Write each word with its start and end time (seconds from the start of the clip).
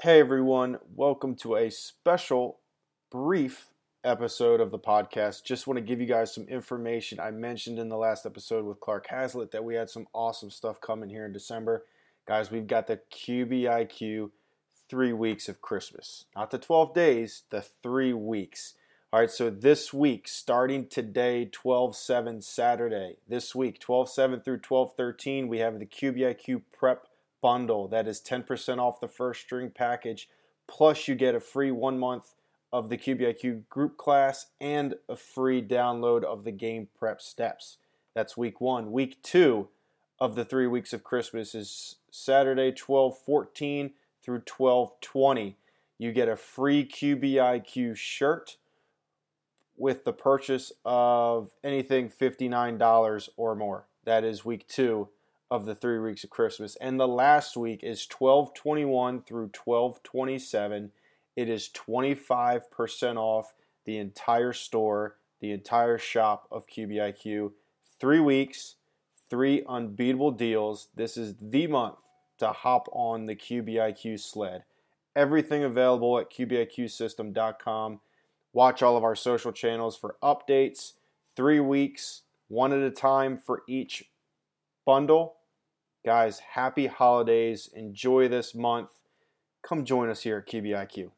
Hey 0.00 0.20
everyone, 0.20 0.78
welcome 0.94 1.34
to 1.38 1.56
a 1.56 1.72
special, 1.72 2.60
brief 3.10 3.66
episode 4.04 4.60
of 4.60 4.70
the 4.70 4.78
podcast. 4.78 5.42
Just 5.42 5.66
want 5.66 5.76
to 5.76 5.84
give 5.84 6.00
you 6.00 6.06
guys 6.06 6.32
some 6.32 6.44
information. 6.44 7.18
I 7.18 7.32
mentioned 7.32 7.80
in 7.80 7.88
the 7.88 7.96
last 7.96 8.24
episode 8.24 8.64
with 8.64 8.78
Clark 8.78 9.08
Hazlitt 9.08 9.50
that 9.50 9.64
we 9.64 9.74
had 9.74 9.90
some 9.90 10.06
awesome 10.14 10.50
stuff 10.50 10.80
coming 10.80 11.10
here 11.10 11.26
in 11.26 11.32
December. 11.32 11.84
Guys, 12.28 12.48
we've 12.48 12.68
got 12.68 12.86
the 12.86 13.00
QBIQ 13.10 14.30
three 14.88 15.12
weeks 15.12 15.48
of 15.48 15.60
Christmas. 15.60 16.26
Not 16.36 16.52
the 16.52 16.58
12 16.58 16.94
days, 16.94 17.42
the 17.50 17.62
three 17.62 18.12
weeks. 18.12 18.74
All 19.12 19.18
right, 19.18 19.30
so 19.32 19.50
this 19.50 19.92
week, 19.92 20.28
starting 20.28 20.86
today, 20.86 21.46
12 21.46 21.96
7 21.96 22.40
Saturday, 22.40 23.16
this 23.26 23.52
week, 23.52 23.80
12 23.80 24.08
7 24.10 24.40
through 24.42 24.58
12 24.58 24.94
13, 24.96 25.48
we 25.48 25.58
have 25.58 25.80
the 25.80 25.86
QBIQ 25.86 26.62
Prep 26.72 27.08
Bundle. 27.40 27.88
That 27.88 28.08
is 28.08 28.20
10% 28.20 28.78
off 28.78 29.00
the 29.00 29.08
first 29.08 29.42
string 29.42 29.70
package, 29.70 30.28
plus 30.66 31.08
you 31.08 31.14
get 31.14 31.34
a 31.34 31.40
free 31.40 31.70
one 31.70 31.98
month 31.98 32.34
of 32.72 32.88
the 32.88 32.98
QBIQ 32.98 33.68
group 33.68 33.96
class 33.96 34.46
and 34.60 34.94
a 35.08 35.16
free 35.16 35.62
download 35.62 36.24
of 36.24 36.44
the 36.44 36.52
game 36.52 36.88
prep 36.98 37.20
steps. 37.20 37.78
That's 38.14 38.36
week 38.36 38.60
one. 38.60 38.92
Week 38.92 39.22
two 39.22 39.68
of 40.20 40.34
the 40.34 40.44
three 40.44 40.66
weeks 40.66 40.92
of 40.92 41.04
Christmas 41.04 41.54
is 41.54 41.96
Saturday, 42.10 42.72
12 42.72 43.16
14 43.18 43.92
through 44.22 44.40
12 44.40 45.00
20. 45.00 45.56
You 45.98 46.12
get 46.12 46.28
a 46.28 46.36
free 46.36 46.84
QBIQ 46.84 47.96
shirt 47.96 48.56
with 49.76 50.04
the 50.04 50.12
purchase 50.12 50.72
of 50.84 51.50
anything 51.62 52.10
$59 52.10 53.28
or 53.36 53.54
more. 53.54 53.86
That 54.04 54.24
is 54.24 54.44
week 54.44 54.66
two 54.68 55.08
of 55.50 55.64
the 55.64 55.74
three 55.74 55.98
weeks 55.98 56.24
of 56.24 56.30
Christmas. 56.30 56.76
And 56.76 56.98
the 56.98 57.08
last 57.08 57.56
week 57.56 57.82
is 57.82 58.06
1221 58.06 59.22
through 59.22 59.50
1227. 59.64 60.92
It 61.36 61.48
is 61.48 61.70
25% 61.70 63.16
off 63.16 63.54
the 63.84 63.98
entire 63.98 64.52
store, 64.52 65.16
the 65.40 65.52
entire 65.52 65.98
shop 65.98 66.46
of 66.50 66.66
QBIQ. 66.66 67.52
Three 67.98 68.20
weeks, 68.20 68.76
three 69.30 69.64
unbeatable 69.68 70.32
deals. 70.32 70.88
This 70.94 71.16
is 71.16 71.36
the 71.40 71.66
month 71.66 71.98
to 72.38 72.48
hop 72.48 72.88
on 72.92 73.26
the 73.26 73.36
QBIQ 73.36 74.20
sled. 74.20 74.64
Everything 75.16 75.64
available 75.64 76.18
at 76.18 76.30
QBIQsystem.com. 76.30 78.00
Watch 78.52 78.82
all 78.82 78.96
of 78.96 79.04
our 79.04 79.16
social 79.16 79.52
channels 79.52 79.96
for 79.96 80.16
updates. 80.22 80.92
Three 81.34 81.60
weeks, 81.60 82.22
one 82.48 82.72
at 82.72 82.80
a 82.80 82.90
time 82.90 83.38
for 83.38 83.62
each 83.68 84.10
bundle. 84.84 85.37
Guys, 86.08 86.38
happy 86.54 86.86
holidays. 86.86 87.68
Enjoy 87.74 88.28
this 88.28 88.54
month. 88.54 88.88
Come 89.60 89.84
join 89.84 90.08
us 90.08 90.22
here 90.22 90.38
at 90.38 90.50
QBIQ. 90.50 91.10